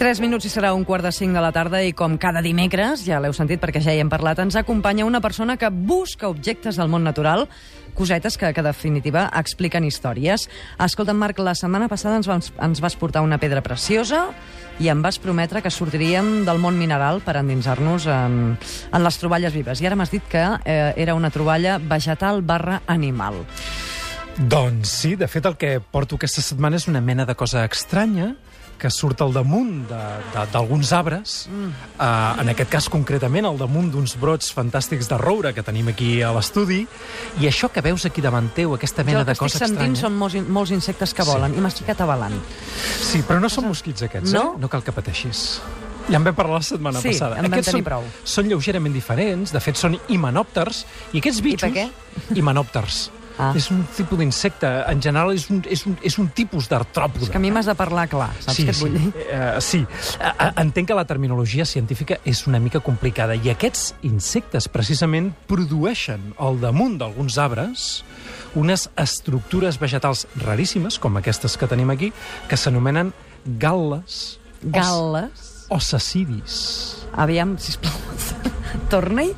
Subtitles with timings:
[0.00, 3.02] 3 minuts i serà un quart de 5 de la tarda i com cada dimecres,
[3.04, 6.78] ja l'heu sentit perquè ja hi hem parlat, ens acompanya una persona que busca objectes
[6.80, 7.44] del món natural,
[7.92, 10.46] cosetes que, que definitiva expliquen històries.
[10.80, 14.30] Escolta, Marc, la setmana passada ens vas, ens vas portar una pedra preciosa
[14.80, 19.52] i em vas prometre que sortiríem del món mineral per endinsar-nos en, en les troballes
[19.52, 19.84] vives.
[19.84, 23.44] I ara m'has dit que eh, era una troballa vegetal barra animal.
[24.40, 28.38] Doncs sí, de fet el que porto aquesta setmana és una mena de cosa estranya
[28.80, 31.72] que surt al damunt d'alguns arbres, mm.
[31.98, 36.14] uh, en aquest cas concretament al damunt d'uns brots fantàstics de roure que tenim aquí
[36.24, 36.80] a l'estudi,
[37.40, 39.90] i això que veus aquí davant teu, aquesta mena de cosa estranya...
[39.90, 41.60] Jo que són molts, molts insectes que volen, sí.
[41.60, 42.40] i m'estic atabalant.
[43.10, 44.54] Sí, però no són mosquits aquests, no?
[44.56, 44.64] eh?
[44.64, 45.60] No cal que pateixis.
[46.10, 47.38] Ja en vam parlar la setmana sí, passada.
[47.38, 48.10] Sí, Aquests són, prou.
[48.24, 51.70] són lleugerament diferents, de fet són himenòpters, i aquests bitxos...
[51.70, 52.38] I per què?
[52.40, 53.04] Himenòpters.
[53.40, 53.50] Ah.
[53.56, 54.68] És un tipus d'insecte.
[54.90, 57.24] En general és un, és un, és un tipus d'artròpode.
[57.26, 58.84] És que a mi m'has de parlar clar, saps sí, què et sí.
[58.84, 59.12] vull dir?
[59.26, 59.80] Uh, sí.
[60.20, 66.34] Uh, entenc que la terminologia científica és una mica complicada i aquests insectes precisament produeixen
[66.38, 67.88] al damunt d'alguns arbres
[68.58, 72.12] unes estructures vegetals raríssimes, com aquestes que tenim aquí,
[72.50, 73.14] que s'anomenen
[73.62, 75.66] gal·les Gal·les?
[75.70, 77.06] o sacidis.
[77.16, 78.09] Aviam, sisplau.
[78.90, 79.32] Torna-hi.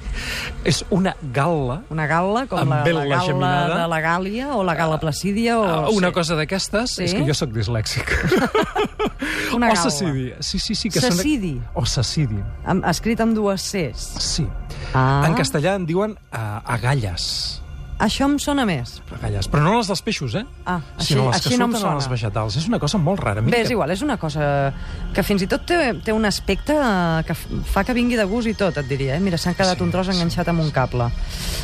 [0.68, 1.80] És una gal·la...
[1.92, 3.78] Una gal·la, com la, la gal·la geminada.
[3.82, 5.64] de la Gàlia o la gal·la placídia o...
[5.66, 6.16] Uh, una sí.
[6.16, 7.04] cosa d'aquestes, Sí?
[7.08, 8.12] és que jo sóc dislèxic.
[9.56, 10.32] Una o sacidi.
[10.40, 10.88] Sí, sí, sí.
[10.90, 11.54] Que Sacidi.
[11.60, 11.82] Són...
[11.82, 12.40] O sacidi.
[12.64, 14.06] Amb, escrit amb dues Cs.
[14.24, 14.46] Sí.
[14.94, 15.22] Ah.
[15.28, 17.61] En castellà en diuen uh, agalles.
[17.98, 19.00] Això em sona més.
[19.14, 19.46] Agalles.
[19.50, 20.44] Però no les dels peixos, eh?
[20.66, 22.14] Ah, així, sinó les així que no em surten a les sona.
[22.14, 22.56] vegetals.
[22.56, 23.40] És una cosa molt rara.
[23.42, 24.72] Mira Bé, és que- igual, és una cosa
[25.14, 28.48] que fins i tot té, té un aspecte eh, que fa que vingui de gust
[28.48, 29.14] i tot, et diria.
[29.16, 29.20] Eh?
[29.20, 30.12] Mira, s'han quedat Sí, un tros sí.
[30.12, 31.10] enganxat amb un cable.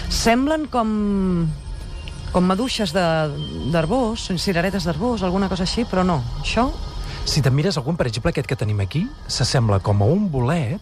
[0.09, 1.49] Semblen com
[2.31, 6.23] com maduixes d'arbós, cireretes d'arbós, alguna cosa així, però no.
[6.43, 6.71] Això,
[7.29, 10.81] Si te'n mires algun, per exemple, aquest que tenim aquí, s'assembla com a un bolet,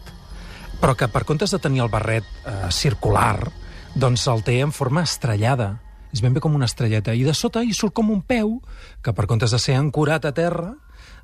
[0.81, 3.49] però que per comptes de tenir el barret eh, circular,
[3.97, 5.81] doncs el té en forma estrellada.
[6.12, 7.15] És ben bé com una estrelleta.
[7.15, 8.61] I de sota hi surt com un peu,
[9.05, 10.75] que per comptes de ser ancorat a terra,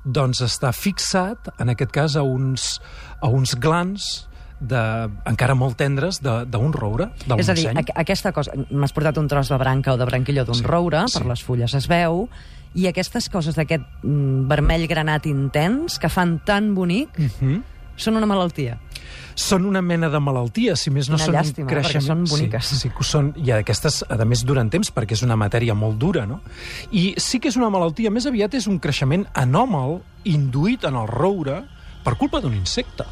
[0.03, 2.79] doncs està fixat, en aquest cas, a uns,
[3.21, 4.27] a uns glans
[4.59, 4.79] de,
[5.27, 8.51] encara molt tendres de- d'un roure, del és a dir, aqu aquesta cosa...
[8.71, 11.17] M'has portat un tros de branca o de branquilló d'un Sí, roure, sí.
[11.19, 12.27] per les fulles es veu,
[12.75, 17.61] i aquestes coses d'aquest mm, vermell granat intens, que fan tan bonic, Mhm.
[17.95, 18.79] són una malaltia.
[19.35, 22.65] Són una mena de malaltia, si més no Quina són llàstima, perquè són boniques.
[22.69, 25.97] Sí, sí, que són, i aquestes, a més, duren temps, perquè és una matèria molt
[25.97, 26.41] dura, no?
[26.91, 31.07] I sí que és una malaltia, més aviat és un creixement anòmal, induït en el
[31.07, 31.63] roure,
[32.03, 33.05] per culpa d'un insecte.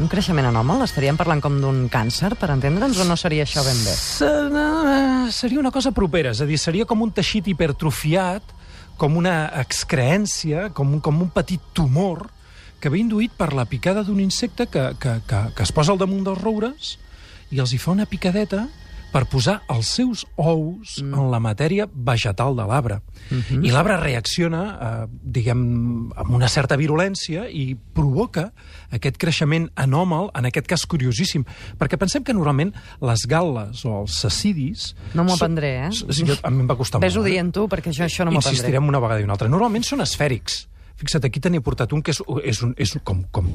[0.00, 0.82] Un creixement anòmal?
[0.82, 3.92] Estaríem parlant com d'un càncer, per entendre'ns, o no seria això ben bé?
[3.94, 8.42] Se- Seria una cosa propera, és a dir, seria com un teixit hipertrofiat,
[8.98, 12.26] com una excreència, com un, com un petit tumor,
[12.82, 16.00] que ve induït per la picada d'un insecte que, que, que, que es posa al
[16.02, 16.96] damunt dels roures
[17.54, 18.66] i els hi fa una picadeta
[19.12, 21.12] per posar els seus ous mm.
[21.12, 22.96] en la matèria vegetal de l'arbre.
[23.28, 23.66] Mm -hmm.
[23.66, 28.52] I l'arbre reacciona, eh, diguem, amb una certa virulència i provoca
[28.90, 31.44] aquest creixement anòmal, en aquest cas curiosíssim,
[31.78, 34.96] perquè pensem que normalment les gal·les o els sacidis...
[35.14, 35.92] No m'ho són- aprendré, eh?
[35.92, 37.28] Sí, jo, a mi em va costar Ves-ho molt.
[37.28, 37.32] eh?
[37.32, 38.50] dient tu, perquè jo això no m'ho aprendré.
[38.50, 39.48] Insistirem una vegada i una altra.
[39.48, 40.71] Normalment són esfèrics.
[40.96, 43.48] Fixa't, aquí te n'he portat un que és, és, un, és com, com,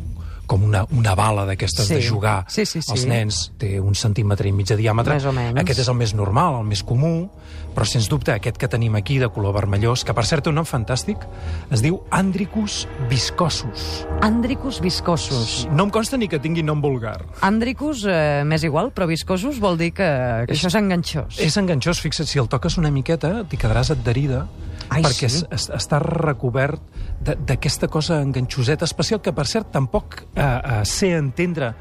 [0.47, 1.95] com una, una bala d'aquestes Sí.
[1.95, 2.91] de jugar Sí, sí, sí.
[2.91, 3.51] als nens.
[3.57, 5.13] Té un centímetre i mig de diàmetre.
[5.15, 5.59] Més o menys.
[5.61, 7.29] Aquest és el més normal, el més comú,
[7.75, 10.55] però sens dubte aquest que tenim aquí, de color vermellós, que per cert té un
[10.59, 11.23] nom fantàstic,
[11.71, 14.05] es diu Andricus viscosus.
[14.21, 15.67] Àndricus viscosos.
[15.71, 17.19] No em consta ni que tingui nom vulgar.
[17.45, 20.07] Àndricus, eh, m'és igual, però viscosos vol dir que,
[20.47, 21.39] que això és enganxós.
[21.39, 24.47] És enganxós, fixa't, si el toques una miqueta, t'hi quedaràs adherida,
[24.89, 25.43] Ai, perquè sí?
[25.43, 26.81] es, es, està recobert
[27.19, 31.73] d'aquesta cosa enganxoseta especial, que per cert tampoc eh, eh, sé entendre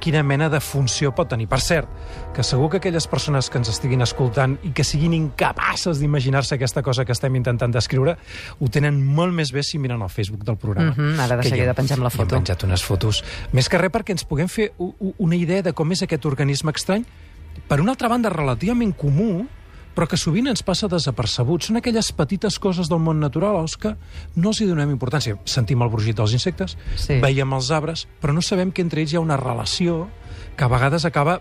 [0.00, 1.46] quina mena de funció pot tenir.
[1.48, 1.88] Per cert,
[2.34, 6.82] que segur que aquelles persones que ens estiguin escoltant i que siguin incapaces d'imaginar-se aquesta
[6.84, 8.16] cosa que estem intentant descriure,
[8.60, 10.92] ho tenen molt més bé si miren el Facebook del programa.
[10.96, 12.34] Mhm, ara de Que seguida ha- pengem la hi hem foto.
[12.36, 13.24] penjat unes fotos.
[13.52, 17.04] Més que res perquè ens puguem fer una idea de com és aquest organisme estrany,
[17.68, 19.46] per una altra banda relativament comú,
[19.94, 21.62] però que sovint ens passa desapercebut.
[21.62, 23.94] Són aquelles petites coses del món natural als que
[24.36, 25.38] no els hi donem importància.
[25.44, 27.20] Sentim el brugit dels insectes, Sí.
[27.20, 30.08] veiem els arbres, però no sabem que entre ells hi ha una relació
[30.56, 31.40] que a vegades acaba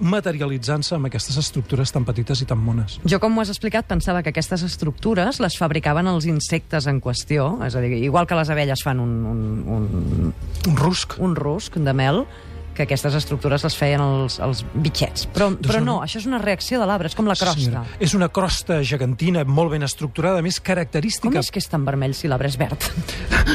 [0.00, 3.00] materialitzant-se amb aquestes estructures tan petites i tan mones.
[3.04, 7.58] Jo, com ho has explicat, pensava que aquestes estructures les fabricaven els insectes en qüestió,
[7.66, 10.34] és a dir, igual que les abelles fan un, un, un,
[10.68, 11.16] Un rusc.
[11.18, 12.24] un rusc de mel,
[12.74, 15.26] que aquestes estructures les feien els, els bitxets.
[15.34, 17.60] Però, Doncs però no, no, això és una reacció de l'arbre, és com la crosta.
[17.60, 21.30] Senyora, és una crosta gegantina molt ben estructurada, més característica...
[21.30, 22.84] Com és que és tan vermell si l'arbre és verd?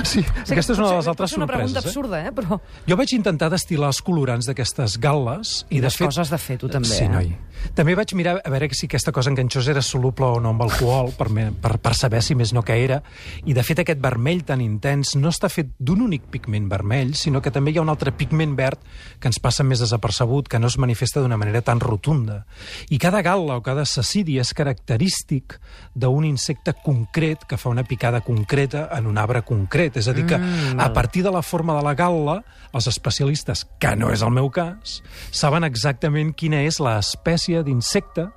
[0.05, 1.85] Sí, aquesta és una de les altres potser una pregunta sorpreses.
[1.85, 1.89] Eh?
[1.89, 2.31] absurda, eh?
[2.35, 6.07] Però Jo vaig intentar destil·lar els colorants d'aquestes gal·les i, I de les fet...
[6.07, 7.09] coses de fer, tu també, Sí, eh?
[7.11, 7.31] noi.
[7.75, 11.09] També vaig mirar a veure si aquesta cosa enganxosa era soluble o no amb alcohol,
[11.17, 13.01] per, me- per, per saber si més no que era.
[13.43, 17.41] I, de fet, aquest vermell tan intens no està fet d'un únic pigment vermell, sinó
[17.43, 18.79] que també hi ha un altre pigment verd
[19.19, 22.43] que ens passa més desapercebut, que no es manifesta d'una manera tan rotunda.
[22.89, 25.59] I cada gal·la o cada cecidi és característic
[25.95, 29.97] d'un insecte concret que fa una picada concreta en un arbre concret.
[29.97, 33.65] És a dir, que Mm, a partir de la forma de la gal·la, els especialistes,
[33.79, 35.01] que no és el meu cas,
[35.31, 38.29] saben exactament quina és l'espècie d'insecte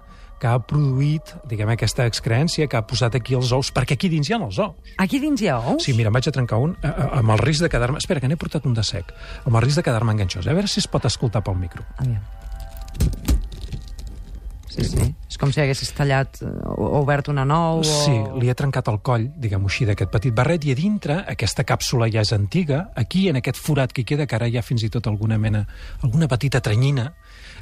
[0.43, 4.27] que ha produït, diguem, aquesta excreència, que ha posat aquí els ous, perquè aquí dins
[4.27, 4.94] hi ha els ous.
[5.05, 5.85] aquí dins hi ha ous?
[5.87, 8.03] Sí, mira, em vaig a trencar un, eh, eh, amb el risc de quedar-me...
[8.03, 9.15] Espera, que n'he portat un de sec.
[9.47, 10.50] Amb el risc de quedar-me enganxós.
[10.50, 11.87] A veure si es pot escoltar pel micro.
[12.03, 12.27] Aviam.
[14.73, 15.06] Sí, sí.
[15.29, 17.87] És com si haguessis tallat eh, o obert una nou o...
[17.87, 21.62] Sí, li he trencat el coll, diguem-ho així, d'aquest petit barret, i a dintre, aquesta
[21.69, 24.65] càpsula ja és antiga, aquí, en aquest forat que hi queda, que ara hi ha
[24.65, 25.67] fins i tot alguna mena,
[26.03, 27.12] alguna petita tranyina,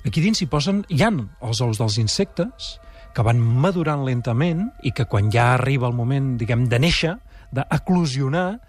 [0.07, 2.79] aquí dins hi posen, hi han els ous dels insectes,
[3.15, 7.17] que van madurant lentament i que quan ja arriba el moment, diguem, de néixer,
[7.55, 8.61] d'eclosionar,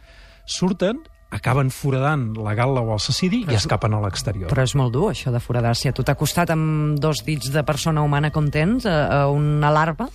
[0.49, 4.51] surten, acaben foradant la gal·la o el cecidi i escapen a l'exterior.
[4.51, 5.71] Però és molt dur, això de foradar.
[5.79, 9.27] Si a tu t'ha costat amb dos dits de persona humana com tens, a, a
[9.31, 10.11] una larva...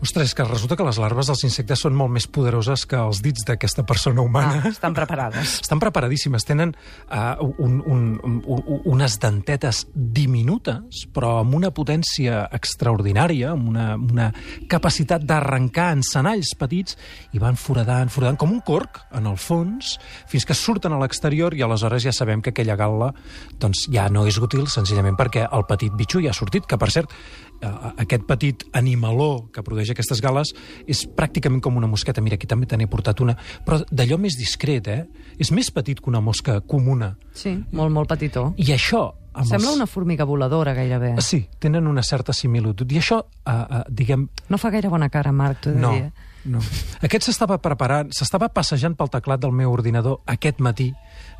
[0.00, 3.44] Ostres, que resulta que les larves dels insectes són molt més poderoses que els dits
[3.44, 4.62] d'aquesta persona humana.
[4.64, 5.58] Ah, estan preparades.
[5.66, 12.46] Estan preparadíssimes, tenen uh, un, un, un, un, unes dentetes diminutes, però amb una potència
[12.56, 14.30] extraordinària, amb una, una
[14.72, 16.96] capacitat d'arrencar encenalls petits,
[17.36, 19.98] i van foradant, foradant, com un corc, en el fons,
[20.32, 23.12] fins que surten a l'exterior i aleshores ja sabem que aquella gal·la
[23.60, 26.88] doncs, ja no és útil, senzillament perquè el petit bitxo ja ha sortit, que per
[26.88, 27.12] cert,
[27.60, 30.54] aquest petit animaló que produeix aquestes gales
[30.88, 32.22] és pràcticament com una mosqueta.
[32.24, 33.36] Mira, aquí també te n'he portat una,
[33.66, 35.04] però d'allò més discret, eh?
[35.38, 37.14] És més petit que una mosca comuna.
[37.36, 38.50] Sí, molt, molt petitó.
[38.56, 39.10] I això...
[39.32, 39.76] Amb Sembla els...
[39.76, 41.14] una formiga voladora, gairebé.
[41.22, 42.90] Sí, tenen una certa similitud.
[42.92, 44.28] I això, uh, uh, diguem...
[44.48, 46.08] No fa gaire bona cara, Marc, t'ho No, dir.
[46.08, 46.12] eh?
[46.50, 46.58] no.
[47.04, 50.88] Aquest s'estava preparant, s'estava passejant pel teclat del meu ordinador aquest matí,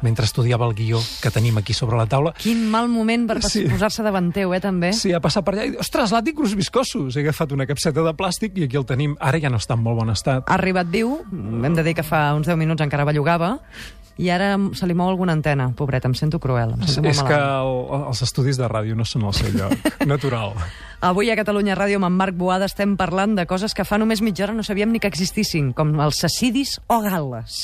[0.05, 3.65] mentre estudiava el guió que tenim aquí sobre la taula, Quin mal moment per Sí.
[3.69, 4.93] posar-se davant teu, eh, també?
[4.93, 7.17] Sí, ha passat per allà i, ostres, làticos viscosos!
[7.17, 9.17] He agafat una capseta de plàstic i aquí el tenim.
[9.21, 10.45] Ara ja no està en molt bon estat.
[10.47, 13.59] Ha arribat viu, hem de dir que fa uns 10 minuts encara bellugava,
[14.21, 15.71] i ara se li mou alguna antena.
[15.77, 16.75] Pobret, em sento cruel.
[16.77, 17.75] Em És, sento molt és que el,
[18.13, 20.53] els estudis de ràdio no són el seu lloc natural.
[21.01, 24.21] Avui a Catalunya Ràdio amb en Marc Boada estem parlant de coses que fa només
[24.21, 27.63] mitja hora no sabíem ni que existissin, com els cecidis o gal·les.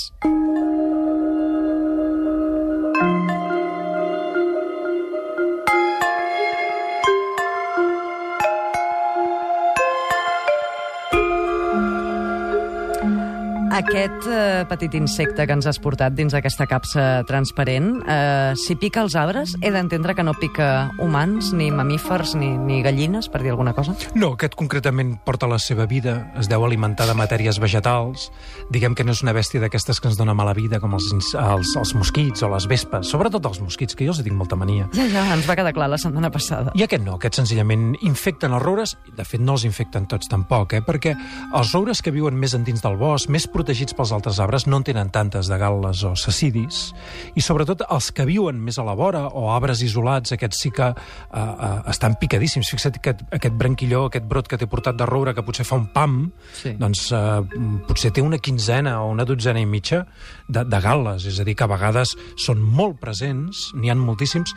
[13.77, 19.03] Aquest eh, petit insecte que ens has portat dins aquesta capsa transparent, eh, si pica
[19.05, 23.53] els arbres, he d'entendre que no pica humans, ni mamífers, ni, ni gallines, per dir
[23.53, 23.93] alguna cosa?
[24.17, 28.31] No, aquest concretament porta la seva vida, es deu alimentar de matèries vegetals,
[28.73, 31.75] diguem que no és una bèstia d'aquestes que ens dona mala vida, com els, els,
[31.77, 34.89] els mosquits o les vespes, sobretot els mosquits, que jo els tinc molta mania.
[34.97, 36.73] Ja, ja, ens va quedar clar la setmana passada.
[36.81, 40.79] I aquest no, aquest senzillament infecten els roures, de fet no els infecten tots tampoc,
[40.81, 40.83] eh?
[40.87, 41.13] perquè
[41.53, 44.85] els roures que viuen més endins del bosc, més protegits pels altres arbres, no en
[44.85, 46.93] tenen tantes de gal·les o cecidis,
[47.35, 50.89] i sobretot els que viuen més a la vora o arbres isolats, aquests sí que
[50.93, 50.95] eh,
[51.41, 52.71] eh, estan picadíssims.
[52.71, 55.77] Fixa't que aquest, aquest branquilló, aquest brot que t'he portat de roure, que potser fa
[55.77, 56.75] un pam, Sí.
[56.79, 57.43] doncs eh,
[57.89, 60.07] potser té una quinzena o una dotzena i mitja
[60.49, 64.55] de, de gal·les, és a dir, que a vegades són molt presents, n'hi han moltíssims,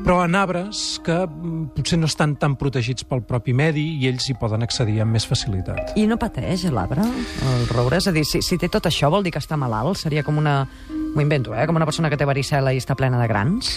[0.00, 4.30] però en arbres que mm, potser no estan tan protegits pel propi medi i ells
[4.30, 5.92] hi poden accedir amb més facilitat.
[6.00, 8.00] I no pateix l'arbre, el roure?
[8.00, 10.00] És a dir, si, si té tot això vol dir que està malalt?
[10.00, 10.62] Seria com una...
[11.12, 11.66] M'ho invento, eh?
[11.68, 13.74] Com una persona que té varicela i està plena de grans?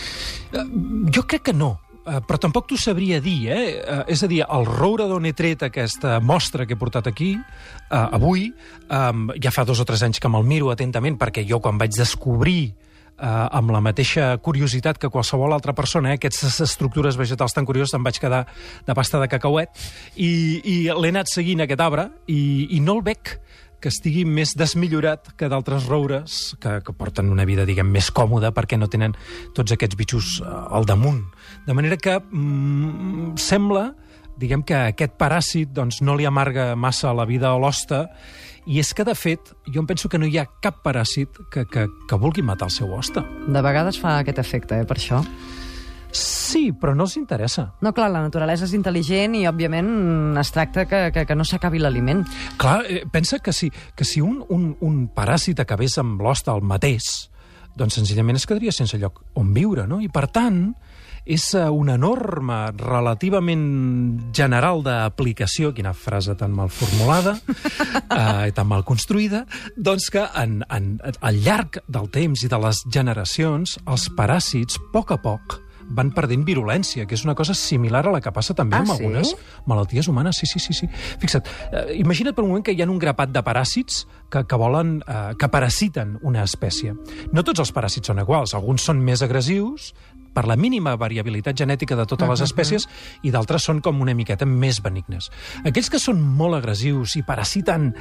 [0.55, 0.63] Eh,
[1.12, 1.74] Jo crec que no,
[2.07, 3.65] eh, però tampoc t'ho sabria dir, eh?
[3.84, 7.34] Eh, És a dir, el roure d'on he tret aquesta mostra que he portat aquí,
[7.36, 8.48] eh, avui,
[8.88, 9.12] eh,
[9.43, 12.72] ja fa dos o tres anys que me'l miro atentament, perquè jo quan vaig descobrir
[13.19, 17.93] eh, amb la mateixa curiositat que qualsevol altra persona, eh, aquestes estructures vegetals tan curioses,
[17.95, 18.45] em vaig quedar
[18.88, 19.72] de pasta de cacauet
[20.15, 20.31] i,
[20.63, 23.38] i l'he anat seguint, aquest arbre, i, i no el veig
[23.86, 28.50] que estigui més desmillorat que d'altres roures que, que porten una vida, diguem, més còmoda
[28.55, 29.13] perquè no tenen
[29.53, 31.22] tots aquests bitxos eh, al damunt.
[31.67, 33.91] De manera que mm, sembla,
[34.39, 38.06] diguem, que aquest paràsit doncs, no li amarga massa la vida a l'hoste
[38.65, 41.68] i és que, de fet, jo em penso que no hi ha cap paràsit que,
[41.70, 43.22] que, que vulgui matar el seu hoste.
[43.46, 45.22] De vegades fa aquest efecte, eh, per això.
[46.15, 47.68] Sí, però no els interessa.
[47.84, 49.89] No, clar, la naturalesa és intel·ligent i, òbviament,
[50.39, 52.24] es tracta que, que, que no s'acabi l'aliment.
[52.62, 56.63] Clar, eh, pensa que si, que si un, un, un paràsit acabés amb l'hoste el
[56.63, 57.12] mateix,
[57.75, 60.00] doncs senzillament es quedaria sense lloc on viure, no?
[60.01, 60.70] I, per tant,
[61.25, 63.65] és eh, una norma relativament
[64.36, 67.36] general d'aplicació, quina frase tan mal formulada
[68.20, 72.62] eh, i tan mal construïda, doncs que en, en, al llarg del temps i de
[72.62, 77.53] les generacions, els paràsits, a poc a poc, van perdent virulència, que és una cosa
[77.53, 78.96] similar a la que passa també Ah, amb sí?
[78.96, 79.36] algunes
[79.70, 80.38] malalties humanes.
[80.38, 80.74] Sí, sí, sí.
[80.74, 80.88] sí.
[81.22, 84.58] Fixa't, eh, imagina't per un moment que hi ha un grapat de paràsits que, que
[84.58, 86.96] volen, eh, que parasiten una espècie.
[87.32, 88.55] No tots els paràsits són iguals.
[88.58, 89.94] Alguns són més agressius
[90.36, 92.88] per la mínima variabilitat genètica de totes les espècies
[93.24, 95.32] i d'altres són com una miqueta més benignes.
[95.63, 97.94] Aquells que són molt agressius i parasiten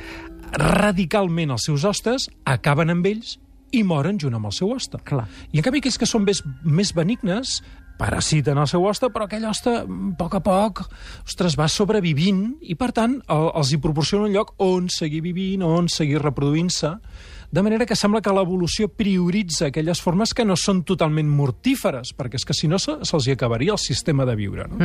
[0.59, 3.38] radicalment els seus hostes acaben amb ells
[3.75, 5.00] i moren junt amb el seu hoste.
[5.07, 5.26] Clar.
[5.53, 7.59] I en canvi aquells que són més, més benignes
[7.99, 10.83] parasiten el seu hoste, però aquell hoste, a poc a poc,
[11.23, 15.62] ostres, va sobrevivint i, per tant, el, els hi proporciona un lloc on seguir vivint,
[15.62, 16.95] on seguir reproduint-se,
[17.54, 22.40] de manera que sembla que l'evolució prioritza aquelles formes que no són totalment mortíferes, perquè
[22.40, 24.66] és que si no se- se'ls hi acabaria el sistema de viure.
[24.66, 24.80] No?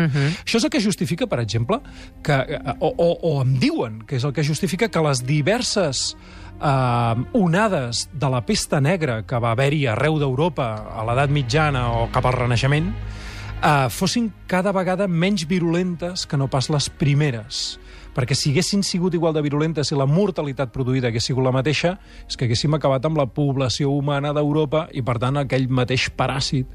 [0.45, 1.79] Això és el que justifica, per exemple,
[2.21, 6.15] que, eh, o, o, o em diuen que és el que justifica que les diverses
[6.61, 12.09] eh, onades de la pesta negra que va haver-hi arreu d'Europa a l'edat mitjana o
[12.13, 17.79] cap al Renaixement eh, fossin cada vegada menys virulentes que no pas les primeres
[18.15, 21.93] perquè si haguessin sigut igual de virulentes i la mortalitat produïda hagués sigut la mateixa,
[22.27, 26.67] és que haguéssim acabat amb la població humana d'Europa i, per tant, aquell mateix paràsit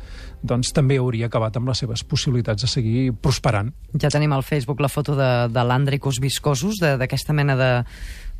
[0.45, 3.73] doncs, també hauria acabat amb les seves possibilitats de seguir prosperant.
[4.01, 7.71] Ja tenim al Facebook la foto de, de l'àndricus viscosus, de- d'aquesta mena de,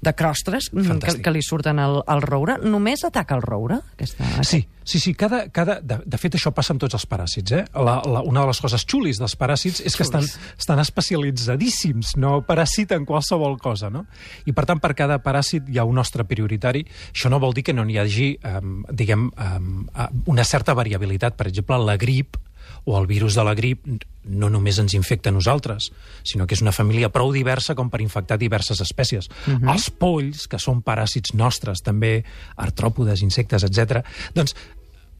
[0.05, 2.59] de crostres mm, que, que li surten al, al roure.
[2.63, 3.81] Només ataca el roure?
[3.97, 5.15] Aquesta, Sí, sí, sí.
[5.19, 7.57] Cada, cada, de, de fet, això passa amb tots els paràsits.
[7.57, 7.65] Eh?
[7.75, 12.37] La, la, una de les coses xulis dels paràsits és que estan, estan especialitzadíssims, no
[12.47, 13.91] parasiten qualsevol cosa.
[13.93, 14.05] No?
[14.45, 16.85] I, per tant, per cada paràsit hi ha un nostre prioritari.
[17.13, 19.85] Això no vol dir que no n'hi hagi, um, diguem, um,
[20.31, 21.39] una certa variabilitat.
[21.39, 22.39] Per exemple, la grip
[22.85, 23.87] o el virus de la grip
[24.25, 25.91] no només ens infecta a nosaltres,
[26.25, 29.29] sinó que és una família prou diversa com per infectar diverses espècies.
[29.47, 29.73] Uh -huh.
[29.73, 32.25] Els polls, que són paràsits nostres, també
[32.57, 34.05] artròpodes, insectes, etc.
[34.35, 34.55] Doncs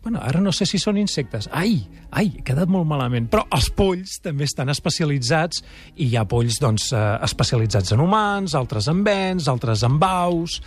[0.05, 1.49] Bueno, ara no sé si són insectes.
[1.51, 1.79] Ai,
[2.11, 3.25] ai, he quedat molt malament.
[3.33, 5.63] Però els polls també estan especialitzats
[5.97, 10.61] i hi ha polls doncs, eh, especialitzats en humans, altres en vents, altres en baus,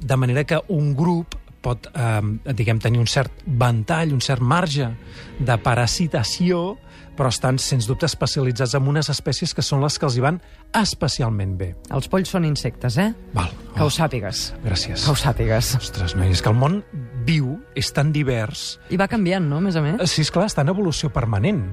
[0.00, 4.90] de manera que un grup pot, eh, diguem, tenir un cert ventall, un cert marge
[5.38, 6.78] de parasitació,
[7.18, 10.38] però estan, sens dubte, especialitzats en unes espècies que són les que els hi van
[10.78, 11.72] especialment bé.
[11.90, 13.10] Els polls són insectes, eh?
[13.34, 13.50] Val.
[13.74, 14.52] Que ho sàpigues.
[14.64, 15.02] gràcies.
[15.04, 15.72] Que ho sàpigues.
[15.80, 16.84] Ostres, noi, és que el món
[17.26, 19.98] viu, és tan divers, I va canviant, no, a més a més?
[20.10, 21.64] Sí, és clar, està en evolució permanent.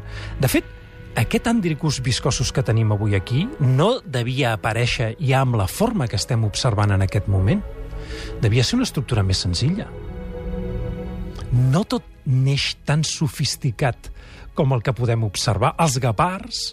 [0.42, 0.66] De fet,
[1.16, 6.18] aquest àndricus viscosus que tenim avui aquí no devia aparèixer ja amb la forma que
[6.20, 7.62] estem observant en aquest moment.
[8.42, 9.88] Devia ser una estructura més senzilla.
[11.56, 14.10] No tot neix tan sofisticat
[14.56, 15.74] com el que podem observar.
[15.82, 16.64] Els guepards,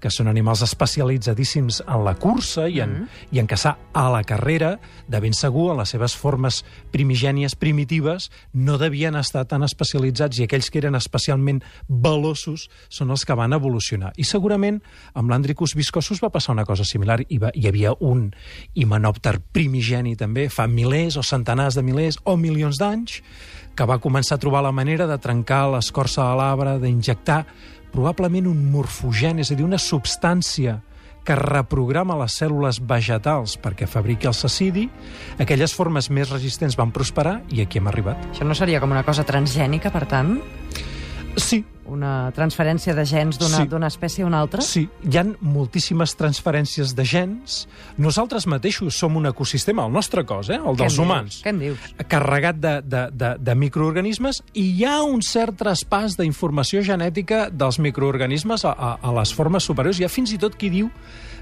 [0.00, 4.76] que són animals especialitzadíssims en la cursa i en, i en caçar a la carrera,
[5.08, 6.62] de ben segur, en les seves formes
[6.92, 13.24] primigènies primitives, no devien estar tan especialitzats i aquells que eren especialment veloços són els
[13.24, 14.12] que van evolucionar.
[14.16, 14.82] I segurament
[15.14, 17.22] amb l'Andricus viscosus va passar una cosa similar.
[17.28, 18.28] Hi, va, hi havia un
[18.74, 23.22] himenòpter primigeni també, fa milers o centenars de milers o milions d'anys,
[23.76, 27.42] que va començar a trobar la manera de trencar l'escorça de l'arbre, d'injectar
[27.96, 30.80] probablement un morfogen, és a dir, una substància
[31.26, 34.84] que reprograma les cèl·lules vegetals perquè fabriqui el sacidi,
[35.42, 38.28] aquelles formes més resistents van prosperar i aquí hem arribat.
[38.30, 40.36] Això no seria com una cosa transgènica, per tant?
[41.36, 43.94] Sí, Una transferència de gens d'una Sí.
[43.94, 44.60] espècie a una altra?
[44.60, 47.68] Sí, hi han moltíssimes transferències de gens.
[47.96, 50.56] Nosaltres mateixos som un ecosistema, el nostre cos, eh?
[50.56, 51.42] el Què dels humans.
[51.44, 51.78] Què en dius?
[52.08, 57.78] carregat de, de, de, de microorganismes i hi ha un cert traspàs d'informació genètica dels
[57.78, 60.00] microorganismes a, a, a les formes superiors.
[60.00, 60.90] Hi ha fins i tot qui diu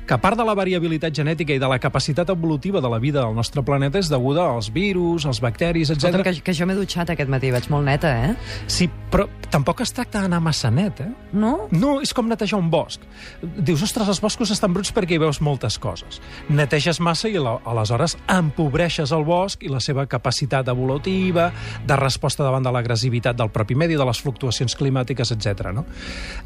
[0.04, 3.32] que part de la variabilitat genètica i de la capacitat evolutiva de la vida al
[3.34, 6.20] nostre planeta és deguda als virus, als bacteris, etc.
[6.22, 8.34] que, que jo m'he dutxat aquest matí, vaig molt neta, eh?
[8.66, 9.24] Sí, però
[9.54, 11.11] tampoc es tracta d'anar massa net, eh?
[11.38, 11.68] No?
[11.70, 13.02] No, és com netejar un bosc.
[13.40, 16.18] Dius, ostres, els boscos estan bruts perquè hi veus moltes coses.
[16.50, 21.50] Neteges massa i aleshores empobreixes el bosc i la seva capacitat evolutiva,
[21.87, 25.70] de resposta davant de l'agressivitat del propi medi, de les fluctuacions climàtiques, etc.
[25.76, 25.87] No?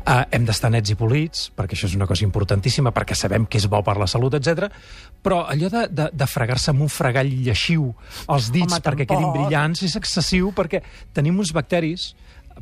[0.05, 3.61] Uh, hem d'estar nets i polits, perquè això és una cosa importantíssima, perquè sabem que
[3.61, 4.69] és bo per la salut, etc.
[5.25, 7.89] Però allò de, de, de fregar-se amb un fregall lleixiu
[8.29, 9.17] els dits Home, perquè tampoc.
[9.17, 10.85] quedin brillants és excessiu, perquè
[11.17, 12.13] tenim uns bacteris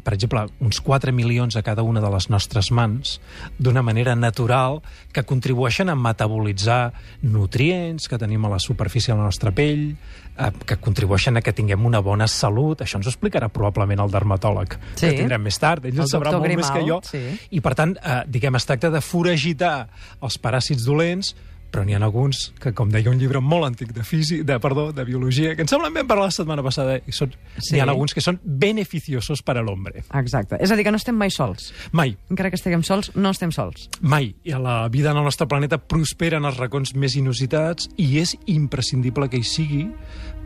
[0.02, 3.20] per exemple, uns 4 milions a cada una de les nostres mans
[3.58, 4.80] d'una manera natural
[5.12, 9.96] que contribueixen a metabolitzar nutrients que tenim a la superfície de la nostra pell,
[10.36, 12.80] eh, que contribueixen a que tinguem una bona salut.
[12.82, 15.06] Això ens ho explicarà probablement el dermatòleg, Sí.
[15.08, 15.84] que tindrem més tard.
[15.84, 17.00] Ell El sabrà molt més que jo.
[17.02, 17.38] Sí.
[17.50, 19.88] I, per tant, eh, diguem, es tracta de foragitar
[20.20, 21.34] els paràsits dolents
[21.76, 24.88] però n'hi ha alguns que, com deia un llibre molt antic de físic, de, perdó,
[24.96, 27.74] de biologia, que ens semblen ben parlar la setmana passada, i són, Sí.
[27.74, 30.04] n'hi ha alguns que són beneficiosos per a l'hombre.
[30.14, 30.56] Exacte.
[30.58, 31.74] És a dir, que no estem mai sols.
[31.92, 33.90] Mai, Encara que estiguem sols, no estem sols.
[34.00, 34.34] mai.
[34.44, 38.36] I a la vida en el nostre planeta prosperen els racons més inusitats i és
[38.46, 39.90] imprescindible que hi sigui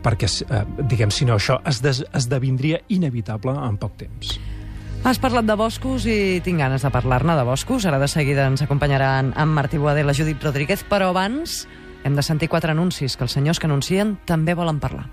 [0.03, 1.81] perquè, eh, diguem, si no, això es
[2.13, 4.39] esdevindria inevitable en poc temps.
[5.01, 7.87] Has parlat de boscos i tinc ganes de parlar-ne de boscos.
[7.89, 11.63] Ara de seguida ens acompanyaran en Martí Boadé i la Judit Rodríguez, però abans
[12.05, 15.07] hem de sentir quatre anuncis que els senyors que anuncien també volen parlar.